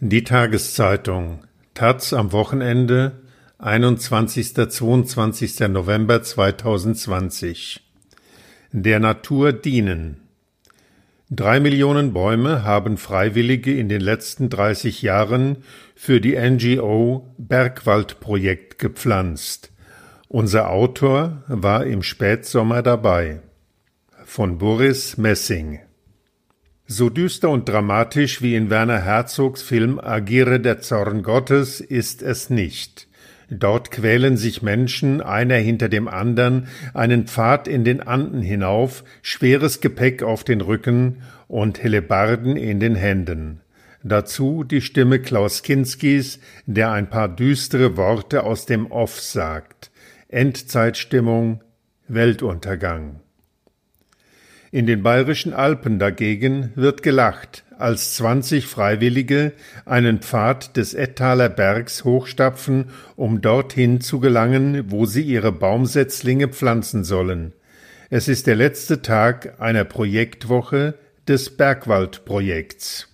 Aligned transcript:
Die 0.00 0.22
Tageszeitung 0.22 1.40
Taz 1.74 2.12
am 2.12 2.30
Wochenende 2.30 3.18
21. 3.58 4.54
22. 4.54 5.58
November 5.68 6.22
2020 6.22 7.80
Der 8.70 9.00
Natur 9.00 9.52
dienen 9.52 10.20
Drei 11.30 11.58
Millionen 11.58 12.12
Bäume 12.12 12.62
haben 12.62 12.96
Freiwillige 12.96 13.76
in 13.76 13.88
den 13.88 14.00
letzten 14.00 14.50
30 14.50 15.02
Jahren 15.02 15.64
für 15.96 16.20
die 16.20 16.38
NGO 16.38 17.34
Bergwaldprojekt 17.36 18.78
gepflanzt. 18.78 19.72
Unser 20.28 20.70
Autor 20.70 21.42
war 21.48 21.84
im 21.84 22.04
Spätsommer 22.04 22.82
dabei. 22.82 23.40
Von 24.24 24.58
Boris 24.58 25.16
Messing 25.16 25.80
so 26.90 27.10
düster 27.10 27.50
und 27.50 27.68
dramatisch 27.68 28.40
wie 28.40 28.56
in 28.56 28.70
Werner 28.70 29.04
Herzogs 29.04 29.60
Film 29.60 30.00
Agiere 30.00 30.58
der 30.58 30.80
Zorn 30.80 31.22
Gottes 31.22 31.80
ist 31.80 32.22
es 32.22 32.48
nicht. 32.48 33.06
Dort 33.50 33.90
quälen 33.90 34.38
sich 34.38 34.62
Menschen, 34.62 35.20
einer 35.20 35.56
hinter 35.56 35.90
dem 35.90 36.08
andern, 36.08 36.66
einen 36.94 37.26
Pfad 37.26 37.68
in 37.68 37.84
den 37.84 38.00
Anden 38.00 38.40
hinauf, 38.40 39.04
schweres 39.20 39.82
Gepäck 39.82 40.22
auf 40.22 40.44
den 40.44 40.62
Rücken 40.62 41.22
und 41.46 41.82
Hellebarden 41.82 42.56
in 42.56 42.80
den 42.80 42.94
Händen. 42.94 43.60
Dazu 44.02 44.64
die 44.64 44.80
Stimme 44.80 45.18
Klaus 45.18 45.62
Kinskis, 45.62 46.40
der 46.64 46.92
ein 46.92 47.10
paar 47.10 47.28
düstere 47.28 47.98
Worte 47.98 48.44
aus 48.44 48.64
dem 48.64 48.90
Off 48.90 49.20
sagt. 49.20 49.90
Endzeitstimmung, 50.28 51.62
Weltuntergang. 52.06 53.20
In 54.70 54.86
den 54.86 55.02
bayerischen 55.02 55.54
Alpen 55.54 55.98
dagegen 55.98 56.72
wird 56.74 57.02
gelacht, 57.02 57.64
als 57.78 58.14
zwanzig 58.14 58.66
Freiwillige 58.66 59.52
einen 59.86 60.18
Pfad 60.18 60.76
des 60.76 60.92
Ettaler 60.92 61.48
Bergs 61.48 62.04
hochstapfen, 62.04 62.86
um 63.16 63.40
dorthin 63.40 64.02
zu 64.02 64.20
gelangen, 64.20 64.90
wo 64.90 65.06
sie 65.06 65.22
ihre 65.22 65.52
Baumsetzlinge 65.52 66.48
pflanzen 66.48 67.02
sollen. 67.02 67.54
Es 68.10 68.28
ist 68.28 68.46
der 68.46 68.56
letzte 68.56 69.00
Tag 69.00 69.60
einer 69.60 69.84
Projektwoche 69.84 70.94
des 71.26 71.56
Bergwaldprojekts. 71.56 73.08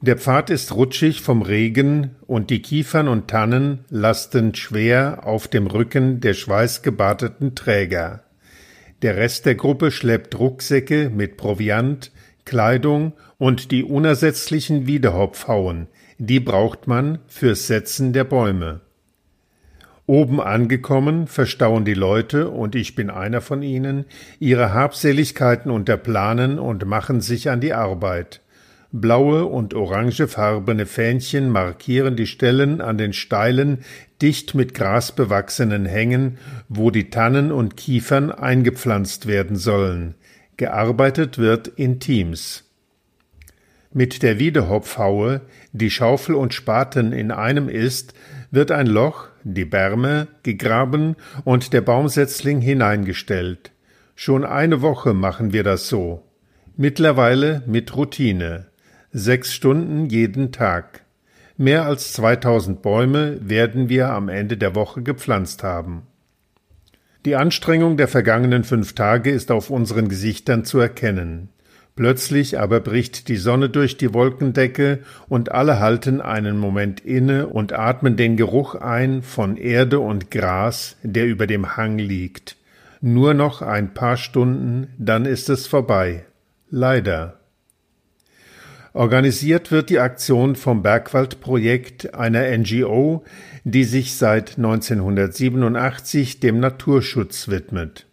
Der 0.00 0.16
Pfad 0.16 0.48
ist 0.48 0.74
rutschig 0.74 1.22
vom 1.22 1.42
Regen 1.42 2.14
und 2.26 2.50
die 2.50 2.62
Kiefern 2.62 3.08
und 3.08 3.28
Tannen 3.28 3.84
lasten 3.90 4.54
schwer 4.54 5.26
auf 5.26 5.48
dem 5.48 5.66
Rücken 5.66 6.20
der 6.20 6.34
schweißgebadeten 6.34 7.54
Träger. 7.54 8.22
Der 9.02 9.16
Rest 9.16 9.46
der 9.46 9.54
Gruppe 9.54 9.92
schleppt 9.92 10.38
Rucksäcke 10.38 11.08
mit 11.08 11.36
Proviant, 11.36 12.10
Kleidung 12.44 13.12
und 13.36 13.70
die 13.70 13.84
unersetzlichen 13.84 14.88
Wiedehopfhauen, 14.88 15.86
die 16.18 16.40
braucht 16.40 16.88
man 16.88 17.20
fürs 17.28 17.68
Setzen 17.68 18.12
der 18.12 18.24
Bäume. 18.24 18.80
Oben 20.06 20.40
angekommen 20.40 21.26
verstauen 21.26 21.84
die 21.84 21.94
Leute, 21.94 22.48
und 22.48 22.74
ich 22.74 22.94
bin 22.94 23.10
einer 23.10 23.40
von 23.40 23.62
ihnen, 23.62 24.06
ihre 24.40 24.72
Habseligkeiten 24.72 25.70
unter 25.70 25.96
Planen 25.96 26.58
und 26.58 26.86
machen 26.86 27.20
sich 27.20 27.50
an 27.50 27.60
die 27.60 27.74
Arbeit. 27.74 28.40
Blaue 28.90 29.44
und 29.44 29.74
orangefarbene 29.74 30.86
Fähnchen 30.86 31.50
markieren 31.50 32.16
die 32.16 32.26
Stellen 32.26 32.80
an 32.80 32.96
den 32.96 33.12
steilen, 33.12 33.84
dicht 34.22 34.54
mit 34.54 34.72
Gras 34.72 35.12
bewachsenen 35.12 35.84
Hängen, 35.84 36.38
wo 36.70 36.90
die 36.90 37.10
Tannen 37.10 37.52
und 37.52 37.76
Kiefern 37.76 38.32
eingepflanzt 38.32 39.26
werden 39.26 39.56
sollen. 39.56 40.14
Gearbeitet 40.56 41.36
wird 41.36 41.68
in 41.68 42.00
Teams. 42.00 42.64
Mit 43.92 44.22
der 44.22 44.38
Wiedehopfhaue, 44.38 45.42
die 45.72 45.90
Schaufel 45.90 46.34
und 46.34 46.54
Spaten 46.54 47.12
in 47.12 47.30
einem 47.30 47.68
ist, 47.68 48.14
wird 48.50 48.70
ein 48.70 48.86
Loch, 48.86 49.28
die 49.44 49.66
Bärme, 49.66 50.28
gegraben 50.42 51.16
und 51.44 51.74
der 51.74 51.82
Baumsetzling 51.82 52.62
hineingestellt. 52.62 53.70
Schon 54.14 54.46
eine 54.46 54.80
Woche 54.80 55.12
machen 55.12 55.52
wir 55.52 55.62
das 55.62 55.88
so. 55.88 56.24
Mittlerweile 56.76 57.62
mit 57.66 57.94
Routine 57.94 58.66
sechs 59.12 59.54
Stunden 59.54 60.06
jeden 60.06 60.52
Tag. 60.52 61.04
Mehr 61.56 61.86
als 61.86 62.12
2000 62.12 62.82
Bäume 62.82 63.38
werden 63.40 63.88
wir 63.88 64.10
am 64.10 64.28
Ende 64.28 64.56
der 64.56 64.74
Woche 64.74 65.02
gepflanzt 65.02 65.62
haben. 65.62 66.02
Die 67.24 67.34
Anstrengung 67.34 67.96
der 67.96 68.08
vergangenen 68.08 68.64
fünf 68.64 68.94
Tage 68.94 69.30
ist 69.30 69.50
auf 69.50 69.70
unseren 69.70 70.08
Gesichtern 70.08 70.64
zu 70.64 70.78
erkennen. 70.78 71.48
Plötzlich 71.96 72.60
aber 72.60 72.78
bricht 72.78 73.26
die 73.26 73.36
Sonne 73.36 73.70
durch 73.70 73.96
die 73.96 74.14
Wolkendecke 74.14 75.00
und 75.28 75.50
alle 75.50 75.80
halten 75.80 76.20
einen 76.20 76.56
Moment 76.56 77.00
inne 77.00 77.48
und 77.48 77.72
atmen 77.72 78.16
den 78.16 78.36
Geruch 78.36 78.76
ein 78.76 79.22
von 79.22 79.56
Erde 79.56 79.98
und 79.98 80.30
Gras, 80.30 80.96
der 81.02 81.26
über 81.26 81.48
dem 81.48 81.76
Hang 81.76 81.98
liegt. 81.98 82.56
Nur 83.00 83.34
noch 83.34 83.62
ein 83.62 83.94
paar 83.94 84.16
Stunden, 84.16 84.94
dann 84.96 85.24
ist 85.24 85.50
es 85.50 85.66
vorbei. 85.66 86.24
Leider. 86.70 87.37
Organisiert 88.98 89.70
wird 89.70 89.90
die 89.90 90.00
Aktion 90.00 90.56
vom 90.56 90.82
Bergwaldprojekt, 90.82 92.14
einer 92.14 92.48
NGO, 92.58 93.22
die 93.62 93.84
sich 93.84 94.16
seit 94.16 94.56
1987 94.56 96.40
dem 96.40 96.58
Naturschutz 96.58 97.46
widmet. 97.46 98.06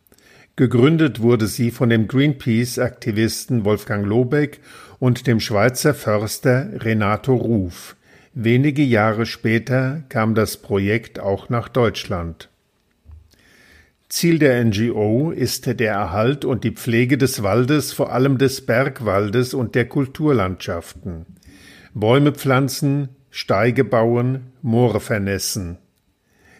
Gegründet 0.55 1.23
wurde 1.23 1.47
sie 1.47 1.71
von 1.71 1.89
dem 1.89 2.07
Greenpeace-Aktivisten 2.07 3.65
Wolfgang 3.65 4.05
Lobeck 4.05 4.59
und 4.99 5.25
dem 5.25 5.39
Schweizer 5.39 5.95
Förster 5.95 6.67
Renato 6.75 7.33
Ruf. 7.33 7.95
Wenige 8.35 8.83
Jahre 8.83 9.25
später 9.25 10.03
kam 10.09 10.35
das 10.35 10.57
Projekt 10.57 11.19
auch 11.19 11.49
nach 11.49 11.67
Deutschland. 11.67 12.49
Ziel 14.15 14.39
der 14.39 14.63
NGO 14.63 15.31
ist 15.31 15.65
der 15.65 15.91
Erhalt 15.91 16.45
und 16.45 16.63
die 16.63 16.71
Pflege 16.71 17.17
des 17.17 17.43
Waldes, 17.43 17.91
vor 17.91 18.13
allem 18.13 18.37
des 18.37 18.65
Bergwaldes 18.65 19.53
und 19.53 19.75
der 19.75 19.89
Kulturlandschaften. 19.89 21.25
Bäume 21.93 22.31
pflanzen, 22.31 23.09
Steige 23.29 23.83
bauen, 23.83 24.53
Moore 24.61 25.01
vernässen. 25.01 25.79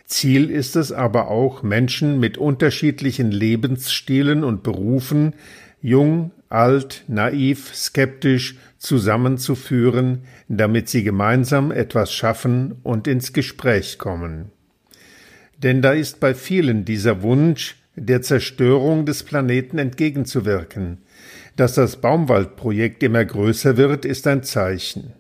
Ziel 0.04 0.52
ist 0.52 0.76
es 0.76 0.92
aber 0.92 1.30
auch, 1.30 1.64
Menschen 1.64 2.20
mit 2.20 2.38
unterschiedlichen 2.38 3.32
Lebensstilen 3.32 4.44
und 4.44 4.62
Berufen, 4.62 5.34
jung, 5.82 6.32
alt, 6.50 7.06
naiv, 7.08 7.74
skeptisch, 7.74 8.58
zusammenzuführen, 8.80 10.24
damit 10.50 10.90
sie 10.90 11.06
gemeinsam 11.06 11.72
etwas 11.72 12.12
schaffen 12.12 12.76
und 12.84 13.08
ins 13.08 13.32
Gespräch 13.32 13.98
kommen. 13.98 14.52
Denn 15.66 15.82
da 15.82 15.94
ist 15.94 16.20
bei 16.20 16.36
vielen 16.36 16.86
dieser 16.86 17.24
Wunsch, 17.24 17.78
der 17.96 18.22
Zerstörung 18.22 19.08
des 19.08 19.24
Planeten 19.24 19.80
entgegenzuwirken. 19.80 21.00
Dass 21.56 21.74
das 21.74 21.96
Baumwaldprojekt 21.96 23.02
immer 23.02 23.26
größer 23.26 23.76
wird, 23.76 24.06
ist 24.06 24.28
ein 24.28 24.44
Zeichen. 24.44 25.14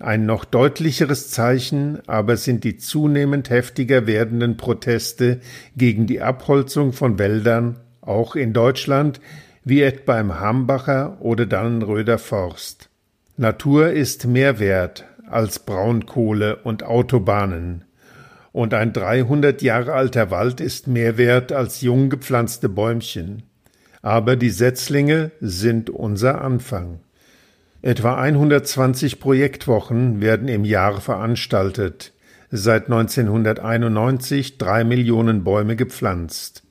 Ein 0.00 0.26
noch 0.26 0.44
deutlicheres 0.44 1.30
Zeichen 1.30 2.00
aber 2.08 2.36
sind 2.36 2.64
die 2.64 2.76
zunehmend 2.76 3.50
heftiger 3.50 4.08
werdenden 4.08 4.56
Proteste 4.56 5.38
gegen 5.76 6.08
die 6.08 6.20
Abholzung 6.20 6.92
von 6.92 7.20
Wäldern, 7.20 7.78
auch 8.00 8.34
in 8.34 8.52
Deutschland, 8.52 9.20
wie 9.62 9.82
etwa 9.82 10.18
im 10.18 10.40
Hambacher 10.40 11.18
oder 11.20 11.46
Dannenröder 11.46 12.18
Forst. 12.18 12.88
Natur 13.36 13.90
ist 13.90 14.26
mehr 14.26 14.58
wert 14.58 15.04
als 15.30 15.60
Braunkohle 15.60 16.56
und 16.56 16.82
Autobahnen 16.82 17.83
und 18.54 18.72
ein 18.72 18.92
300 18.92 19.62
Jahre 19.62 19.94
alter 19.94 20.30
Wald 20.30 20.60
ist 20.60 20.86
mehr 20.86 21.18
wert 21.18 21.50
als 21.50 21.80
jung 21.80 22.08
gepflanzte 22.08 22.68
Bäumchen. 22.68 23.42
Aber 24.00 24.36
die 24.36 24.50
Setzlinge 24.50 25.32
sind 25.40 25.90
unser 25.90 26.40
Anfang. 26.40 27.00
Etwa 27.82 28.14
120 28.14 29.18
Projektwochen 29.18 30.20
werden 30.20 30.46
im 30.46 30.64
Jahr 30.64 31.00
veranstaltet. 31.00 32.12
Seit 32.48 32.84
1991 32.84 34.56
drei 34.56 34.84
Millionen 34.84 35.42
Bäume 35.42 35.74
gepflanzt. 35.74 36.63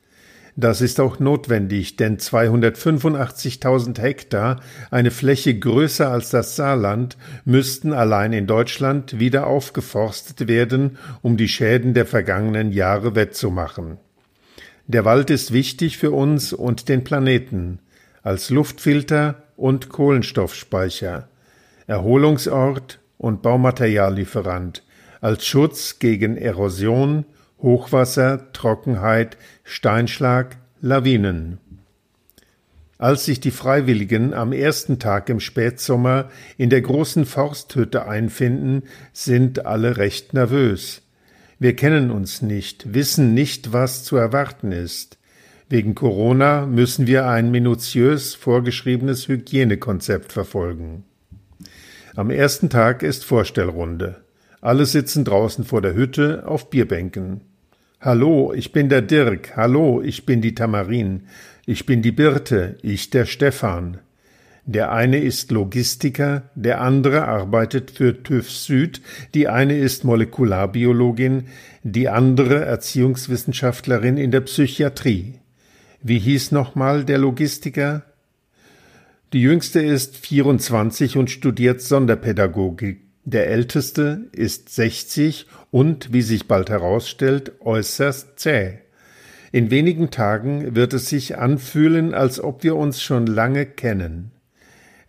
Das 0.55 0.81
ist 0.81 0.99
auch 0.99 1.19
notwendig, 1.19 1.95
denn 1.95 2.17
285.000 2.17 3.99
Hektar, 3.99 4.59
eine 4.91 5.09
Fläche 5.09 5.57
größer 5.57 6.11
als 6.11 6.29
das 6.29 6.55
Saarland, 6.55 7.17
müssten 7.43 7.91
allein 7.91 8.33
in 8.33 8.45
Deutschland 8.45 9.19
wieder 9.19 9.47
aufgeforstet 9.47 10.47
werden, 10.47 10.99
um 11.23 11.37
die 11.37 11.47
Schäden 11.47 11.95
der 11.95 12.05
vergangenen 12.05 12.71
Jahre 12.71 13.15
wettzumachen. 13.15 13.97
Der 14.85 15.05
Wald 15.05 15.31
ist 15.31 15.53
wichtig 15.53 15.97
für 15.97 16.11
uns 16.11 16.53
und 16.53 16.87
den 16.87 17.03
Planeten, 17.03 17.79
als 18.21 18.51
Luftfilter 18.51 19.43
und 19.57 19.89
Kohlenstoffspeicher, 19.89 21.29
Erholungsort 21.87 22.99
und 23.17 23.41
Baumateriallieferant, 23.41 24.83
als 25.19 25.47
Schutz 25.47 25.97
gegen 25.97 26.37
Erosion, 26.37 27.25
Hochwasser, 27.63 28.51
Trockenheit, 28.53 29.37
Steinschlag, 29.63 30.57
Lawinen. 30.81 31.57
Als 32.97 33.25
sich 33.25 33.39
die 33.39 33.51
Freiwilligen 33.51 34.33
am 34.33 34.53
ersten 34.53 34.99
Tag 34.99 35.29
im 35.29 35.39
Spätsommer 35.39 36.29
in 36.57 36.69
der 36.69 36.81
großen 36.81 37.25
Forsthütte 37.25 38.05
einfinden, 38.05 38.83
sind 39.13 39.65
alle 39.65 39.97
recht 39.97 40.33
nervös. 40.33 41.01
Wir 41.57 41.75
kennen 41.75 42.11
uns 42.11 42.41
nicht, 42.41 42.93
wissen 42.93 43.33
nicht, 43.33 43.71
was 43.71 44.03
zu 44.03 44.17
erwarten 44.17 44.71
ist. 44.71 45.17
Wegen 45.69 45.95
Corona 45.95 46.65
müssen 46.65 47.07
wir 47.07 47.27
ein 47.27 47.49
minutiös 47.49 48.35
vorgeschriebenes 48.35 49.27
Hygienekonzept 49.27 50.33
verfolgen. 50.33 51.05
Am 52.15 52.29
ersten 52.29 52.69
Tag 52.69 53.03
ist 53.03 53.23
Vorstellrunde. 53.23 54.23
Alle 54.59 54.85
sitzen 54.85 55.25
draußen 55.25 55.63
vor 55.63 55.81
der 55.81 55.93
Hütte 55.93 56.43
auf 56.45 56.69
Bierbänken. 56.69 57.52
Hallo, 58.05 58.51
ich 58.53 58.73
bin 58.73 58.89
der 58.89 59.01
Dirk. 59.01 59.55
Hallo, 59.55 60.01
ich 60.01 60.25
bin 60.25 60.41
die 60.41 60.53
Tamarin. 60.53 61.21
Ich 61.65 61.85
bin 61.85 62.01
die 62.01 62.11
Birte, 62.11 62.75
ich 62.81 63.11
der 63.11 63.23
Stefan. 63.23 63.99
Der 64.65 64.91
eine 64.91 65.19
ist 65.19 65.51
Logistiker, 65.51 66.49
der 66.53 66.81
andere 66.81 67.25
arbeitet 67.29 67.91
für 67.91 68.21
TÜV 68.21 68.51
Süd, 68.51 69.01
die 69.33 69.47
eine 69.47 69.77
ist 69.77 70.03
Molekularbiologin, 70.03 71.45
die 71.83 72.09
andere 72.09 72.65
Erziehungswissenschaftlerin 72.65 74.17
in 74.17 74.31
der 74.31 74.41
Psychiatrie. 74.41 75.35
Wie 76.01 76.19
hieß 76.19 76.51
nochmal 76.51 77.05
der 77.05 77.19
Logistiker? 77.19 78.03
Die 79.31 79.41
jüngste 79.41 79.81
ist 79.81 80.17
24 80.17 81.15
und 81.15 81.31
studiert 81.31 81.79
Sonderpädagogik. 81.79 83.02
Der 83.25 83.47
älteste 83.47 84.27
ist 84.33 84.69
60 84.73 85.47
und, 85.71 86.11
wie 86.11 86.21
sich 86.21 86.47
bald 86.47 86.69
herausstellt, 86.69 87.53
äußerst 87.61 88.37
zäh. 88.37 88.79
In 89.53 89.71
wenigen 89.71 90.09
Tagen 90.09 90.75
wird 90.75 90.93
es 90.93 91.09
sich 91.09 91.37
anfühlen, 91.37 92.13
als 92.13 92.39
ob 92.39 92.63
wir 92.63 92.75
uns 92.75 93.01
schon 93.01 93.27
lange 93.27 93.65
kennen. 93.65 94.31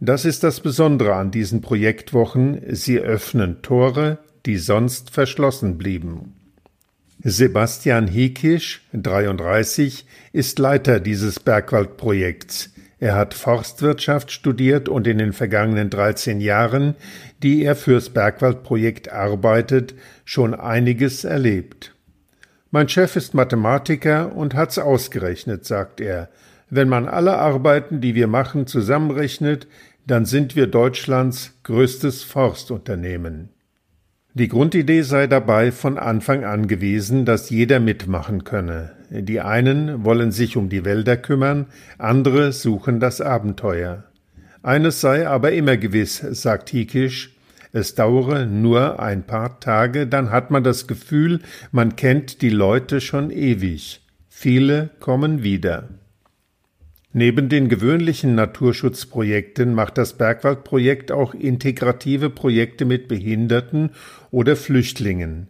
Das 0.00 0.24
ist 0.24 0.44
das 0.44 0.60
Besondere 0.60 1.14
an 1.14 1.30
diesen 1.30 1.60
Projektwochen, 1.60 2.60
sie 2.68 2.98
öffnen 2.98 3.62
Tore, 3.62 4.18
die 4.44 4.58
sonst 4.58 5.10
verschlossen 5.10 5.78
blieben. 5.78 6.34
Sebastian 7.22 8.06
Hekisch, 8.06 8.82
33, 8.92 10.06
ist 10.32 10.58
Leiter 10.58 11.00
dieses 11.00 11.40
Bergwaldprojekts. 11.40 12.73
Er 13.04 13.16
hat 13.16 13.34
Forstwirtschaft 13.34 14.32
studiert 14.32 14.88
und 14.88 15.06
in 15.06 15.18
den 15.18 15.34
vergangenen 15.34 15.90
13 15.90 16.40
Jahren, 16.40 16.94
die 17.42 17.62
er 17.62 17.76
fürs 17.76 18.08
Bergwaldprojekt 18.08 19.12
arbeitet, 19.12 19.94
schon 20.24 20.54
einiges 20.54 21.22
erlebt. 21.24 21.94
Mein 22.70 22.88
Chef 22.88 23.14
ist 23.16 23.34
Mathematiker 23.34 24.34
und 24.34 24.54
hat's 24.54 24.78
ausgerechnet, 24.78 25.66
sagt 25.66 26.00
er. 26.00 26.30
Wenn 26.70 26.88
man 26.88 27.06
alle 27.06 27.36
Arbeiten, 27.36 28.00
die 28.00 28.14
wir 28.14 28.26
machen, 28.26 28.66
zusammenrechnet, 28.66 29.66
dann 30.06 30.24
sind 30.24 30.56
wir 30.56 30.66
Deutschlands 30.66 31.58
größtes 31.64 32.22
Forstunternehmen. 32.22 33.50
Die 34.36 34.48
Grundidee 34.48 35.02
sei 35.02 35.28
dabei 35.28 35.70
von 35.70 35.96
Anfang 35.96 36.44
an 36.44 36.66
gewesen, 36.66 37.24
dass 37.24 37.50
jeder 37.50 37.78
mitmachen 37.78 38.42
könne. 38.42 38.90
Die 39.08 39.40
einen 39.40 40.04
wollen 40.04 40.32
sich 40.32 40.56
um 40.56 40.68
die 40.68 40.84
Wälder 40.84 41.16
kümmern, 41.16 41.66
andere 41.98 42.52
suchen 42.52 42.98
das 42.98 43.20
Abenteuer. 43.20 44.02
Eines 44.60 45.00
sei 45.00 45.28
aber 45.28 45.52
immer 45.52 45.76
gewiss, 45.76 46.16
sagt 46.18 46.70
Hikisch, 46.70 47.36
es 47.70 47.94
dauere 47.94 48.44
nur 48.44 48.98
ein 48.98 49.22
paar 49.22 49.60
Tage, 49.60 50.08
dann 50.08 50.32
hat 50.32 50.50
man 50.50 50.64
das 50.64 50.88
Gefühl, 50.88 51.40
man 51.70 51.94
kennt 51.94 52.42
die 52.42 52.50
Leute 52.50 53.00
schon 53.00 53.30
ewig. 53.30 54.00
Viele 54.28 54.90
kommen 54.98 55.44
wieder. 55.44 55.90
Neben 57.16 57.48
den 57.48 57.68
gewöhnlichen 57.68 58.34
Naturschutzprojekten 58.34 59.72
macht 59.72 59.98
das 59.98 60.14
Bergwaldprojekt 60.14 61.12
auch 61.12 61.32
integrative 61.32 62.28
Projekte 62.28 62.84
mit 62.84 63.06
Behinderten 63.06 63.90
oder 64.32 64.56
Flüchtlingen. 64.56 65.46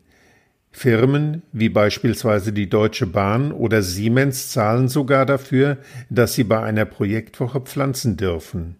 Firmen 0.72 1.40
wie 1.52 1.70
beispielsweise 1.70 2.52
die 2.52 2.68
Deutsche 2.68 3.06
Bahn 3.06 3.50
oder 3.50 3.80
Siemens 3.80 4.50
zahlen 4.50 4.88
sogar 4.88 5.24
dafür, 5.24 5.78
dass 6.10 6.34
sie 6.34 6.44
bei 6.44 6.62
einer 6.62 6.84
Projektwoche 6.84 7.62
pflanzen 7.62 8.18
dürfen. 8.18 8.76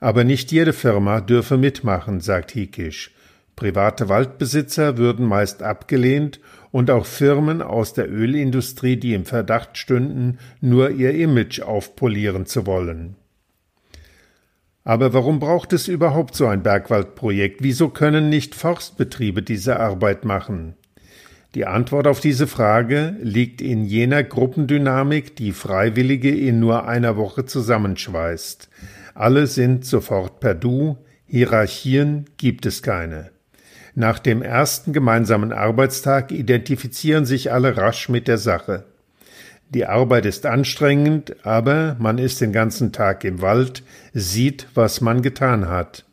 Aber 0.00 0.24
nicht 0.24 0.50
jede 0.52 0.72
Firma 0.72 1.20
dürfe 1.20 1.58
mitmachen, 1.58 2.22
sagt 2.22 2.52
Hikisch. 2.52 3.10
Private 3.56 4.10
Waldbesitzer 4.10 4.98
würden 4.98 5.26
meist 5.26 5.62
abgelehnt 5.62 6.40
und 6.72 6.90
auch 6.90 7.06
Firmen 7.06 7.62
aus 7.62 7.94
der 7.94 8.10
Ölindustrie, 8.10 8.96
die 8.96 9.14
im 9.14 9.24
Verdacht 9.24 9.78
stünden, 9.78 10.38
nur 10.60 10.90
ihr 10.90 11.14
Image 11.14 11.60
aufpolieren 11.60 12.44
zu 12.44 12.66
wollen. 12.66 13.16
Aber 14.84 15.14
warum 15.14 15.40
braucht 15.40 15.72
es 15.72 15.88
überhaupt 15.88 16.36
so 16.36 16.46
ein 16.46 16.62
Bergwaldprojekt? 16.62 17.62
Wieso 17.62 17.88
können 17.88 18.28
nicht 18.28 18.54
Forstbetriebe 18.54 19.42
diese 19.42 19.80
Arbeit 19.80 20.26
machen? 20.26 20.74
Die 21.54 21.64
Antwort 21.64 22.06
auf 22.06 22.20
diese 22.20 22.46
Frage 22.46 23.16
liegt 23.22 23.62
in 23.62 23.84
jener 23.84 24.22
Gruppendynamik, 24.22 25.34
die 25.34 25.52
Freiwillige 25.52 26.30
in 26.30 26.60
nur 26.60 26.86
einer 26.86 27.16
Woche 27.16 27.46
zusammenschweißt. 27.46 28.68
Alle 29.14 29.46
sind 29.46 29.86
sofort 29.86 30.40
per 30.40 30.54
Du, 30.54 30.98
Hierarchien 31.26 32.26
gibt 32.36 32.66
es 32.66 32.82
keine. 32.82 33.30
Nach 33.98 34.18
dem 34.18 34.42
ersten 34.42 34.92
gemeinsamen 34.92 35.54
Arbeitstag 35.54 36.30
identifizieren 36.30 37.24
sich 37.24 37.50
alle 37.50 37.78
rasch 37.78 38.10
mit 38.10 38.28
der 38.28 38.36
Sache. 38.36 38.84
Die 39.70 39.86
Arbeit 39.86 40.26
ist 40.26 40.44
anstrengend, 40.44 41.34
aber 41.46 41.96
man 41.98 42.18
ist 42.18 42.42
den 42.42 42.52
ganzen 42.52 42.92
Tag 42.92 43.24
im 43.24 43.40
Wald, 43.40 43.82
sieht, 44.12 44.66
was 44.74 45.00
man 45.00 45.22
getan 45.22 45.70
hat. 45.70 46.04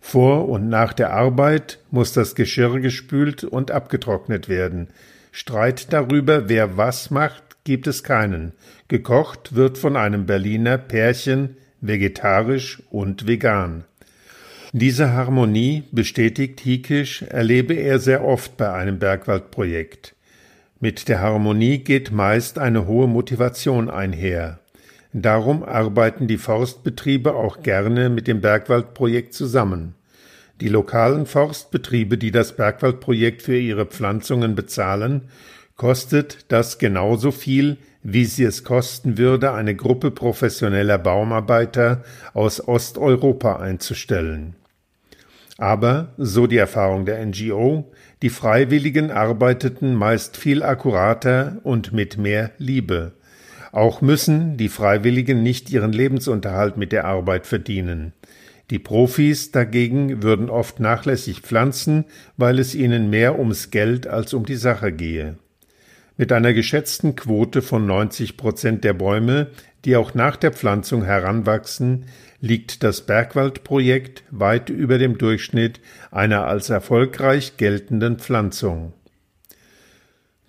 Vor 0.00 0.48
und 0.48 0.70
nach 0.70 0.94
der 0.94 1.12
Arbeit 1.12 1.78
muss 1.90 2.14
das 2.14 2.36
Geschirr 2.36 2.80
gespült 2.80 3.44
und 3.44 3.70
abgetrocknet 3.70 4.48
werden. 4.48 4.88
Streit 5.30 5.92
darüber, 5.92 6.48
wer 6.48 6.78
was 6.78 7.10
macht, 7.10 7.42
gibt 7.64 7.86
es 7.86 8.02
keinen. 8.02 8.52
Gekocht 8.88 9.54
wird 9.54 9.76
von 9.76 9.98
einem 9.98 10.24
Berliner 10.24 10.78
Pärchen 10.78 11.58
vegetarisch 11.82 12.82
und 12.90 13.26
vegan. 13.26 13.84
Diese 14.78 15.14
Harmonie, 15.14 15.84
bestätigt 15.90 16.60
Hikisch, 16.60 17.22
erlebe 17.22 17.72
er 17.72 17.98
sehr 17.98 18.22
oft 18.22 18.58
bei 18.58 18.70
einem 18.70 18.98
Bergwaldprojekt. 18.98 20.14
Mit 20.80 21.08
der 21.08 21.22
Harmonie 21.22 21.78
geht 21.78 22.12
meist 22.12 22.58
eine 22.58 22.86
hohe 22.86 23.06
Motivation 23.08 23.88
einher. 23.88 24.58
Darum 25.14 25.62
arbeiten 25.62 26.26
die 26.26 26.36
Forstbetriebe 26.36 27.34
auch 27.34 27.62
gerne 27.62 28.10
mit 28.10 28.28
dem 28.28 28.42
Bergwaldprojekt 28.42 29.32
zusammen. 29.32 29.94
Die 30.60 30.68
lokalen 30.68 31.24
Forstbetriebe, 31.24 32.18
die 32.18 32.30
das 32.30 32.54
Bergwaldprojekt 32.54 33.40
für 33.40 33.56
ihre 33.56 33.86
Pflanzungen 33.86 34.54
bezahlen, 34.54 35.22
kostet 35.76 36.44
das 36.48 36.76
genauso 36.76 37.30
viel, 37.30 37.78
wie 38.02 38.26
sie 38.26 38.44
es 38.44 38.62
kosten 38.62 39.16
würde, 39.16 39.54
eine 39.54 39.74
Gruppe 39.74 40.10
professioneller 40.10 40.98
Baumarbeiter 40.98 42.04
aus 42.34 42.68
Osteuropa 42.68 43.56
einzustellen. 43.56 44.54
Aber, 45.58 46.12
so 46.18 46.46
die 46.46 46.58
Erfahrung 46.58 47.06
der 47.06 47.24
NGO, 47.24 47.90
die 48.22 48.28
Freiwilligen 48.28 49.10
arbeiteten 49.10 49.94
meist 49.94 50.36
viel 50.36 50.62
akkurater 50.62 51.58
und 51.62 51.92
mit 51.92 52.18
mehr 52.18 52.50
Liebe. 52.58 53.12
Auch 53.72 54.00
müssen 54.00 54.56
die 54.56 54.68
Freiwilligen 54.68 55.42
nicht 55.42 55.70
ihren 55.70 55.92
Lebensunterhalt 55.92 56.76
mit 56.76 56.92
der 56.92 57.04
Arbeit 57.04 57.46
verdienen. 57.46 58.12
Die 58.70 58.78
Profis 58.78 59.52
dagegen 59.52 60.22
würden 60.22 60.50
oft 60.50 60.80
nachlässig 60.80 61.40
pflanzen, 61.40 62.04
weil 62.36 62.58
es 62.58 62.74
ihnen 62.74 63.10
mehr 63.10 63.38
ums 63.38 63.70
Geld 63.70 64.06
als 64.06 64.34
um 64.34 64.44
die 64.44 64.56
Sache 64.56 64.92
gehe. 64.92 65.36
Mit 66.16 66.32
einer 66.32 66.52
geschätzten 66.52 67.14
Quote 67.14 67.62
von 67.62 67.86
90 67.86 68.36
Prozent 68.36 68.82
der 68.82 68.94
Bäume, 68.94 69.48
die 69.86 69.96
auch 69.96 70.12
nach 70.12 70.36
der 70.36 70.52
Pflanzung 70.52 71.04
heranwachsen, 71.04 72.04
liegt 72.40 72.82
das 72.82 73.06
Bergwaldprojekt 73.06 74.24
weit 74.30 74.68
über 74.68 74.98
dem 74.98 75.16
Durchschnitt 75.16 75.80
einer 76.10 76.46
als 76.46 76.68
erfolgreich 76.68 77.56
geltenden 77.56 78.18
Pflanzung. 78.18 78.92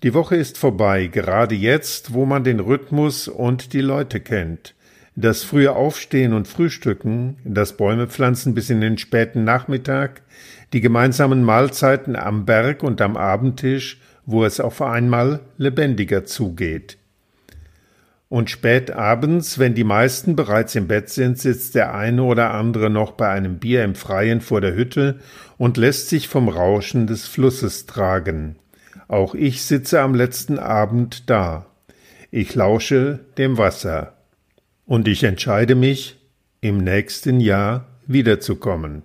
Die 0.03 0.13
Woche 0.13 0.35
ist 0.35 0.57
vorbei, 0.57 1.07
gerade 1.07 1.55
jetzt, 1.55 2.13
wo 2.13 2.25
man 2.25 2.43
den 2.43 2.59
Rhythmus 2.59 3.29
und 3.29 3.71
die 3.71 3.81
Leute 3.81 4.19
kennt. 4.19 4.75
Das 5.15 5.43
frühe 5.43 5.73
Aufstehen 5.73 6.33
und 6.33 6.49
Frühstücken, 6.49 7.37
das 7.45 7.77
Bäume 7.77 8.07
pflanzen 8.07 8.53
bis 8.53 8.69
in 8.69 8.81
den 8.81 8.97
späten 8.97 9.45
Nachmittag, 9.45 10.21
die 10.73 10.81
gemeinsamen 10.81 11.43
Mahlzeiten 11.43 12.17
am 12.17 12.45
Berg 12.45 12.83
und 12.83 12.99
am 13.01 13.15
Abendtisch 13.15 13.99
wo 14.27 14.43
es 14.43 14.59
auf 14.59 14.81
einmal 14.81 15.39
lebendiger 15.57 16.25
zugeht. 16.25 16.97
Und 18.29 18.49
spät 18.49 18.91
abends, 18.91 19.57
wenn 19.57 19.73
die 19.73 19.85
meisten 19.85 20.35
bereits 20.35 20.75
im 20.75 20.87
Bett 20.87 21.09
sind, 21.09 21.37
sitzt 21.39 21.75
der 21.75 21.95
eine 21.95 22.23
oder 22.23 22.53
andere 22.53 22.89
noch 22.89 23.11
bei 23.11 23.29
einem 23.29 23.57
Bier 23.57 23.83
im 23.85 23.95
Freien 23.95 24.41
vor 24.41 24.59
der 24.59 24.75
Hütte 24.75 25.19
und 25.57 25.77
lässt 25.77 26.09
sich 26.09 26.27
vom 26.27 26.49
Rauschen 26.49 27.07
des 27.07 27.25
Flusses 27.25 27.85
tragen. 27.85 28.57
Auch 29.07 29.33
ich 29.33 29.63
sitze 29.63 30.01
am 30.01 30.13
letzten 30.13 30.59
Abend 30.59 31.29
da. 31.29 31.67
Ich 32.29 32.53
lausche 32.55 33.19
dem 33.37 33.57
Wasser. 33.57 34.13
und 34.85 35.07
ich 35.07 35.23
entscheide 35.23 35.75
mich, 35.75 36.17
im 36.61 36.77
nächsten 36.77 37.39
Jahr 37.39 37.87
wiederzukommen. 38.07 39.03